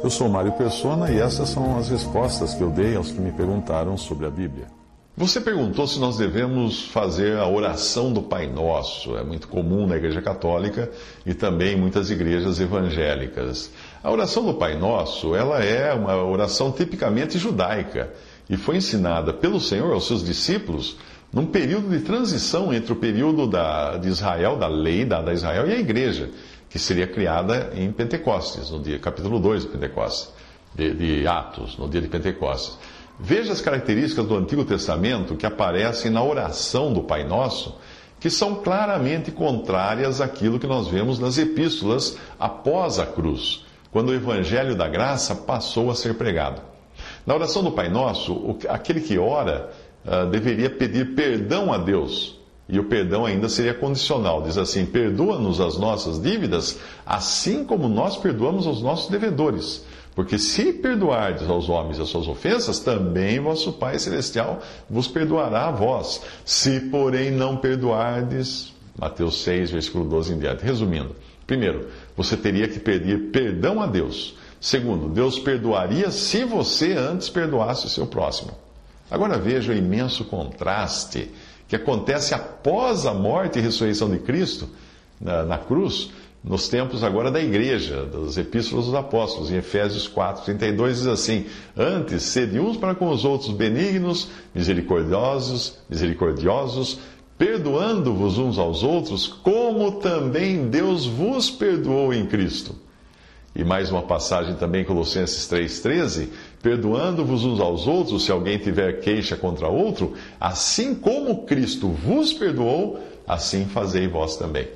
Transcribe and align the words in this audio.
Eu 0.00 0.10
sou 0.10 0.28
Mário 0.28 0.52
Persona 0.52 1.10
e 1.10 1.18
essas 1.18 1.48
são 1.48 1.76
as 1.76 1.88
respostas 1.88 2.54
que 2.54 2.62
eu 2.62 2.70
dei 2.70 2.94
aos 2.94 3.10
que 3.10 3.20
me 3.20 3.32
perguntaram 3.32 3.96
sobre 3.96 4.26
a 4.26 4.30
Bíblia. 4.30 4.68
Você 5.16 5.40
perguntou 5.40 5.88
se 5.88 5.98
nós 5.98 6.16
devemos 6.16 6.84
fazer 6.84 7.36
a 7.36 7.48
oração 7.48 8.12
do 8.12 8.22
Pai 8.22 8.46
Nosso. 8.46 9.16
É 9.16 9.24
muito 9.24 9.48
comum 9.48 9.88
na 9.88 9.96
Igreja 9.96 10.22
Católica 10.22 10.88
e 11.26 11.34
também 11.34 11.74
em 11.74 11.80
muitas 11.80 12.10
igrejas 12.10 12.60
evangélicas. 12.60 13.72
A 14.00 14.12
oração 14.12 14.46
do 14.46 14.54
Pai 14.54 14.78
Nosso, 14.78 15.34
ela 15.34 15.58
é 15.64 15.92
uma 15.92 16.14
oração 16.24 16.70
tipicamente 16.70 17.36
judaica 17.36 18.12
e 18.48 18.56
foi 18.56 18.76
ensinada 18.76 19.32
pelo 19.32 19.60
Senhor 19.60 19.92
aos 19.92 20.06
seus 20.06 20.24
discípulos 20.24 20.96
num 21.32 21.44
período 21.44 21.90
de 21.90 22.04
transição 22.04 22.72
entre 22.72 22.92
o 22.92 22.96
período 22.96 23.46
da, 23.46 23.96
de 23.96 24.08
Israel, 24.08 24.56
da 24.56 24.68
lei 24.68 25.04
da 25.04 25.32
Israel 25.32 25.68
e 25.68 25.72
a 25.72 25.78
igreja, 25.78 26.30
que 26.68 26.78
seria 26.78 27.06
criada 27.06 27.72
em 27.74 27.90
Pentecostes, 27.90 28.70
no 28.70 28.80
dia 28.80 28.98
capítulo 28.98 29.38
2 29.38 29.62
de 29.62 29.68
Pentecostes, 29.68 30.32
de, 30.74 30.94
de 30.94 31.26
Atos, 31.26 31.76
no 31.78 31.88
dia 31.88 32.00
de 32.00 32.08
Pentecostes. 32.08 32.78
Veja 33.18 33.52
as 33.52 33.60
características 33.60 34.26
do 34.26 34.36
Antigo 34.36 34.64
Testamento 34.64 35.34
que 35.34 35.46
aparecem 35.46 36.10
na 36.10 36.22
oração 36.22 36.92
do 36.92 37.02
Pai 37.02 37.24
Nosso, 37.24 37.76
que 38.20 38.30
são 38.30 38.56
claramente 38.56 39.30
contrárias 39.30 40.20
àquilo 40.20 40.58
que 40.58 40.66
nós 40.66 40.88
vemos 40.88 41.18
nas 41.18 41.38
epístolas 41.38 42.16
após 42.38 42.98
a 42.98 43.06
cruz, 43.06 43.64
quando 43.90 44.10
o 44.10 44.14
Evangelho 44.14 44.76
da 44.76 44.88
Graça 44.88 45.34
passou 45.34 45.90
a 45.90 45.94
ser 45.94 46.14
pregado. 46.14 46.60
Na 47.26 47.34
oração 47.34 47.62
do 47.62 47.72
Pai 47.72 47.88
Nosso, 47.88 48.56
aquele 48.68 49.00
que 49.00 49.18
ora 49.18 49.70
uh, 50.04 50.26
deveria 50.30 50.70
pedir 50.70 51.14
perdão 51.14 51.72
a 51.72 51.78
Deus. 51.78 52.37
E 52.68 52.78
o 52.78 52.84
perdão 52.84 53.24
ainda 53.24 53.48
seria 53.48 53.72
condicional. 53.72 54.42
Diz 54.42 54.58
assim: 54.58 54.84
Perdoa-nos 54.84 55.60
as 55.60 55.78
nossas 55.78 56.20
dívidas, 56.20 56.78
assim 57.06 57.64
como 57.64 57.88
nós 57.88 58.16
perdoamos 58.16 58.66
aos 58.66 58.82
nossos 58.82 59.10
devedores. 59.10 59.84
Porque 60.14 60.38
se 60.38 60.72
perdoardes 60.72 61.48
aos 61.48 61.68
homens 61.68 62.00
as 62.00 62.08
suas 62.08 62.26
ofensas, 62.26 62.80
também 62.80 63.38
vosso 63.38 63.72
Pai 63.72 63.98
Celestial 63.98 64.60
vos 64.90 65.06
perdoará 65.06 65.68
a 65.68 65.70
vós. 65.70 66.20
Se, 66.44 66.80
porém, 66.80 67.30
não 67.30 67.56
perdoardes, 67.56 68.74
Mateus 68.98 69.42
6, 69.42 69.70
versículo 69.70 70.04
12 70.04 70.34
em 70.34 70.38
diante. 70.40 70.64
Resumindo, 70.64 71.14
primeiro, 71.46 71.88
você 72.16 72.36
teria 72.36 72.66
que 72.66 72.80
pedir 72.80 73.30
perdão 73.30 73.80
a 73.80 73.86
Deus. 73.86 74.34
Segundo, 74.60 75.08
Deus 75.08 75.38
perdoaria 75.38 76.10
se 76.10 76.44
você 76.44 76.94
antes 76.94 77.30
perdoasse 77.30 77.86
o 77.86 77.88
seu 77.88 78.06
próximo. 78.06 78.50
Agora 79.08 79.38
veja 79.38 79.72
o 79.72 79.76
imenso 79.76 80.24
contraste 80.24 81.30
que 81.68 81.76
acontece 81.76 82.34
após 82.34 83.06
a 83.06 83.12
morte 83.12 83.58
e 83.58 83.62
ressurreição 83.62 84.10
de 84.10 84.18
Cristo 84.18 84.68
na, 85.20 85.44
na 85.44 85.58
cruz 85.58 86.10
nos 86.42 86.68
tempos 86.68 87.04
agora 87.04 87.30
da 87.30 87.40
igreja, 87.40 88.06
das 88.06 88.38
epístolas 88.38 88.86
dos 88.86 88.94
apóstolos. 88.94 89.50
Em 89.50 89.56
Efésios 89.56 90.08
4, 90.08 90.44
32 90.44 90.98
diz 90.98 91.06
assim: 91.06 91.46
Antes, 91.76 92.22
sede 92.22 92.58
uns 92.58 92.76
para 92.76 92.94
com 92.94 93.10
os 93.10 93.24
outros 93.24 93.50
benignos, 93.50 94.28
misericordiosos, 94.54 95.78
misericordiosos, 95.90 97.00
perdoando-vos 97.36 98.38
uns 98.38 98.58
aos 98.58 98.82
outros, 98.82 99.28
como 99.28 100.00
também 100.00 100.68
Deus 100.68 101.06
vos 101.06 101.50
perdoou 101.50 102.14
em 102.14 102.26
Cristo. 102.26 102.74
E 103.58 103.64
mais 103.64 103.90
uma 103.90 104.02
passagem 104.02 104.54
também, 104.54 104.84
Colossenses 104.84 105.50
3,13: 105.50 106.28
Perdoando-vos 106.62 107.44
uns 107.44 107.58
aos 107.58 107.88
outros, 107.88 108.24
se 108.24 108.30
alguém 108.30 108.56
tiver 108.56 109.00
queixa 109.00 109.36
contra 109.36 109.66
outro, 109.66 110.14
assim 110.38 110.94
como 110.94 111.44
Cristo 111.44 111.88
vos 111.88 112.32
perdoou, 112.32 113.00
assim 113.26 113.64
fazei 113.64 114.06
vós 114.06 114.36
também. 114.36 114.68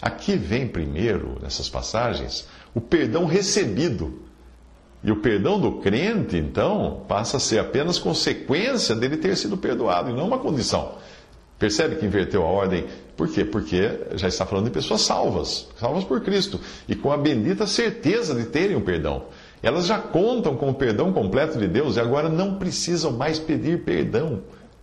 Aqui 0.00 0.36
vem 0.36 0.68
primeiro, 0.68 1.40
nessas 1.42 1.68
passagens, 1.68 2.46
o 2.72 2.80
perdão 2.80 3.26
recebido. 3.26 4.22
E 5.02 5.10
o 5.10 5.16
perdão 5.16 5.60
do 5.60 5.72
crente, 5.78 6.36
então, 6.36 7.04
passa 7.08 7.36
a 7.36 7.40
ser 7.40 7.58
apenas 7.58 7.98
consequência 7.98 8.94
dele 8.94 9.16
ter 9.16 9.36
sido 9.36 9.56
perdoado, 9.56 10.10
e 10.10 10.12
não 10.12 10.26
uma 10.26 10.38
condição. 10.38 10.98
Percebe 11.58 11.96
que 11.96 12.06
inverteu 12.06 12.42
a 12.42 12.46
ordem? 12.46 12.86
Por 13.16 13.28
quê? 13.28 13.44
Porque 13.44 13.90
já 14.14 14.28
está 14.28 14.46
falando 14.46 14.66
de 14.66 14.70
pessoas 14.70 15.00
salvas, 15.00 15.68
salvas 15.76 16.04
por 16.04 16.20
Cristo, 16.20 16.60
e 16.88 16.94
com 16.94 17.10
a 17.10 17.16
bendita 17.16 17.66
certeza 17.66 18.34
de 18.34 18.44
terem 18.44 18.76
o 18.76 18.80
perdão. 18.80 19.24
Elas 19.60 19.86
já 19.86 19.98
contam 19.98 20.56
com 20.56 20.70
o 20.70 20.74
perdão 20.74 21.12
completo 21.12 21.58
de 21.58 21.66
Deus 21.66 21.96
e 21.96 22.00
agora 22.00 22.28
não 22.28 22.54
precisam 22.54 23.12
mais 23.12 23.38
pedir 23.40 23.82
perdão 23.82 24.42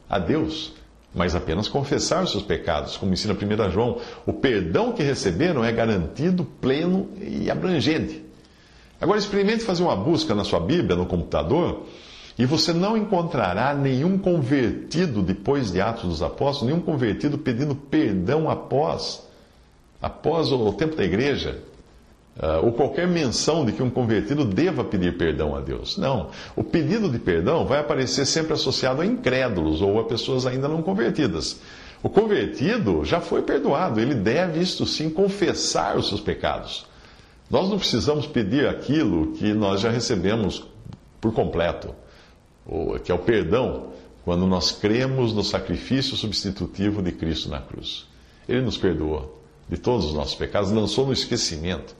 a 0.09 0.19
Deus 0.19 0.73
mas 1.15 1.33
apenas 1.33 1.69
confessar 1.69 2.23
os 2.23 2.31
seus 2.31 2.43
pecados, 2.43 2.97
como 2.97 3.13
ensina 3.13 3.33
1 3.33 3.71
João. 3.71 3.99
O 4.25 4.33
perdão 4.33 4.91
que 4.91 5.01
receberam 5.01 5.63
é 5.63 5.71
garantido, 5.71 6.43
pleno 6.43 7.07
e 7.21 7.49
abrangente. 7.49 8.21
Agora 8.99 9.17
experimente 9.17 9.63
fazer 9.63 9.83
uma 9.83 9.95
busca 9.95 10.35
na 10.35 10.43
sua 10.43 10.59
Bíblia, 10.59 10.95
no 10.95 11.05
computador, 11.05 11.85
e 12.37 12.45
você 12.45 12.73
não 12.73 12.97
encontrará 12.97 13.73
nenhum 13.73 14.17
convertido 14.17 15.21
depois 15.21 15.71
de 15.71 15.79
Atos 15.79 16.09
dos 16.09 16.21
Apóstolos, 16.21 16.73
nenhum 16.73 16.83
convertido 16.83 17.37
pedindo 17.37 17.75
perdão 17.75 18.49
após, 18.49 19.25
após 20.01 20.51
o 20.51 20.73
tempo 20.73 20.95
da 20.95 21.03
igreja, 21.03 21.61
Uh, 22.37 22.65
ou 22.65 22.73
qualquer 22.73 23.07
menção 23.07 23.65
de 23.65 23.71
que 23.71 23.81
um 23.81 23.89
convertido 23.89 24.43
deva 24.43 24.83
pedir 24.83 25.17
perdão 25.17 25.55
a 25.55 25.61
Deus. 25.61 25.95
Não. 25.97 26.31
O 26.53 26.65
pedido 26.65 27.09
de 27.09 27.17
perdão 27.17 27.65
vai 27.65 27.79
aparecer 27.79 28.25
sempre 28.25 28.51
associado 28.51 29.01
a 29.01 29.05
incrédulos 29.05 29.81
ou 29.81 30.01
a 30.01 30.03
pessoas 30.03 30.45
ainda 30.45 30.67
não 30.67 30.81
convertidas. 30.81 31.61
O 32.03 32.09
convertido 32.09 33.05
já 33.05 33.21
foi 33.21 33.41
perdoado, 33.41 34.01
ele 34.01 34.13
deve, 34.13 34.59
isto 34.59 34.85
sim, 34.85 35.09
confessar 35.09 35.95
os 35.95 36.09
seus 36.09 36.19
pecados. 36.19 36.85
Nós 37.49 37.69
não 37.69 37.77
precisamos 37.77 38.27
pedir 38.27 38.67
aquilo 38.67 39.31
que 39.31 39.53
nós 39.53 39.79
já 39.79 39.89
recebemos 39.89 40.67
por 41.21 41.31
completo, 41.31 41.95
que 43.03 43.11
é 43.11 43.15
o 43.15 43.19
perdão, 43.19 43.89
quando 44.23 44.47
nós 44.47 44.71
cremos 44.71 45.33
no 45.33 45.43
sacrifício 45.43 46.15
substitutivo 46.15 47.01
de 47.01 47.11
Cristo 47.11 47.49
na 47.49 47.59
cruz. 47.59 48.07
Ele 48.47 48.61
nos 48.61 48.77
perdoou 48.77 49.39
de 49.69 49.77
todos 49.77 50.05
os 50.05 50.13
nossos 50.13 50.35
pecados, 50.35 50.71
lançou 50.71 51.05
no 51.05 51.13
esquecimento. 51.13 51.95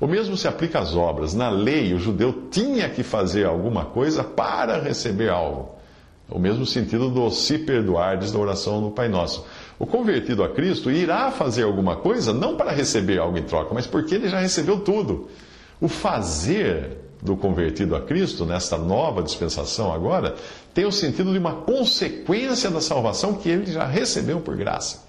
O 0.00 0.06
mesmo 0.06 0.36
se 0.36 0.46
aplica 0.46 0.78
às 0.78 0.94
obras. 0.94 1.34
Na 1.34 1.48
lei, 1.48 1.94
o 1.94 1.98
judeu 1.98 2.48
tinha 2.50 2.88
que 2.88 3.02
fazer 3.02 3.46
alguma 3.46 3.86
coisa 3.86 4.22
para 4.22 4.80
receber 4.80 5.30
algo. 5.30 5.74
O 6.28 6.38
mesmo 6.38 6.66
sentido 6.66 7.08
do 7.08 7.30
se 7.30 7.58
perdoardes 7.58 8.32
da 8.32 8.38
oração 8.38 8.82
do 8.82 8.90
Pai 8.90 9.08
Nosso. 9.08 9.46
O 9.78 9.86
convertido 9.86 10.42
a 10.42 10.48
Cristo 10.48 10.90
irá 10.90 11.30
fazer 11.30 11.62
alguma 11.62 11.96
coisa 11.96 12.32
não 12.32 12.56
para 12.56 12.72
receber 12.72 13.18
algo 13.18 13.38
em 13.38 13.42
troca, 13.42 13.72
mas 13.72 13.86
porque 13.86 14.14
ele 14.16 14.28
já 14.28 14.40
recebeu 14.40 14.80
tudo. 14.80 15.28
O 15.80 15.88
fazer 15.88 16.98
do 17.22 17.36
convertido 17.36 17.96
a 17.96 18.00
Cristo, 18.00 18.44
nesta 18.44 18.76
nova 18.76 19.22
dispensação 19.22 19.92
agora, 19.92 20.34
tem 20.74 20.84
o 20.84 20.92
sentido 20.92 21.32
de 21.32 21.38
uma 21.38 21.54
consequência 21.54 22.70
da 22.70 22.80
salvação 22.80 23.34
que 23.34 23.48
ele 23.48 23.70
já 23.72 23.86
recebeu 23.86 24.40
por 24.40 24.56
graça. 24.56 25.05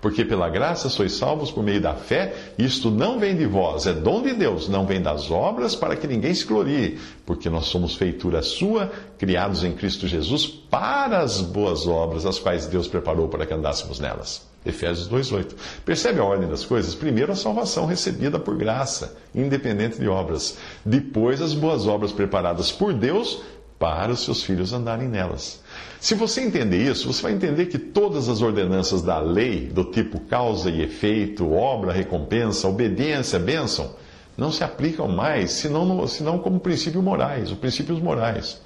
Porque 0.00 0.24
pela 0.24 0.48
graça 0.48 0.88
sois 0.88 1.12
salvos 1.12 1.50
por 1.50 1.62
meio 1.62 1.80
da 1.80 1.94
fé, 1.94 2.34
isto 2.58 2.90
não 2.90 3.18
vem 3.18 3.36
de 3.36 3.46
vós, 3.46 3.86
é 3.86 3.92
dom 3.92 4.22
de 4.22 4.32
Deus, 4.34 4.68
não 4.68 4.86
vem 4.86 5.00
das 5.00 5.30
obras 5.30 5.74
para 5.74 5.96
que 5.96 6.06
ninguém 6.06 6.34
se 6.34 6.44
glorie, 6.44 6.98
porque 7.24 7.48
nós 7.48 7.66
somos 7.66 7.94
feitura 7.94 8.42
sua, 8.42 8.90
criados 9.18 9.64
em 9.64 9.72
Cristo 9.72 10.06
Jesus 10.06 10.46
para 10.46 11.20
as 11.20 11.40
boas 11.40 11.86
obras, 11.86 12.26
as 12.26 12.38
quais 12.38 12.66
Deus 12.66 12.88
preparou 12.88 13.28
para 13.28 13.46
que 13.46 13.54
andássemos 13.54 13.98
nelas. 13.98 14.46
Efésios 14.64 15.08
2:8. 15.08 15.54
Percebe 15.84 16.20
a 16.20 16.24
ordem 16.24 16.48
das 16.48 16.64
coisas? 16.64 16.94
Primeiro 16.94 17.32
a 17.32 17.36
salvação 17.36 17.86
recebida 17.86 18.38
por 18.38 18.56
graça, 18.56 19.16
independente 19.34 19.98
de 19.98 20.08
obras. 20.08 20.56
Depois 20.84 21.42
as 21.42 21.52
boas 21.52 21.86
obras 21.86 22.12
preparadas 22.12 22.72
por 22.72 22.94
Deus 22.94 23.42
para 23.78 24.12
os 24.12 24.24
seus 24.24 24.42
filhos 24.42 24.72
andarem 24.72 25.08
nelas. 25.08 25.62
Se 26.00 26.14
você 26.14 26.42
entender 26.42 26.78
isso, 26.78 27.10
você 27.10 27.22
vai 27.22 27.32
entender 27.32 27.66
que 27.66 27.78
todas 27.78 28.28
as 28.28 28.42
ordenanças 28.42 29.00
da 29.02 29.18
lei, 29.18 29.66
do 29.66 29.84
tipo 29.84 30.20
causa 30.20 30.68
e 30.70 30.82
efeito, 30.82 31.52
obra, 31.52 31.92
recompensa, 31.92 32.68
obediência, 32.68 33.38
bênção, 33.38 33.94
não 34.36 34.50
se 34.50 34.62
aplicam 34.64 35.08
mais, 35.08 35.52
senão, 35.52 36.06
senão 36.06 36.38
como 36.38 36.60
princípios 36.60 37.02
morais, 37.02 37.50
os 37.50 37.58
princípios 37.58 38.00
morais. 38.00 38.60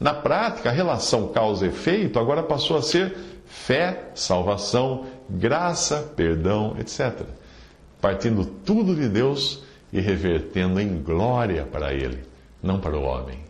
Na 0.00 0.14
prática, 0.14 0.70
a 0.70 0.72
relação 0.72 1.28
causa-efeito 1.28 2.18
agora 2.18 2.42
passou 2.42 2.76
a 2.76 2.82
ser 2.82 3.14
fé, 3.46 4.10
salvação, 4.14 5.06
graça, 5.28 6.12
perdão, 6.16 6.74
etc. 6.78 7.22
partindo 8.00 8.44
tudo 8.64 8.96
de 8.96 9.08
Deus 9.08 9.62
e 9.92 10.00
revertendo 10.00 10.80
em 10.80 11.02
glória 11.02 11.64
para 11.70 11.92
Ele, 11.92 12.20
não 12.62 12.80
para 12.80 12.96
o 12.96 13.02
homem. 13.02 13.49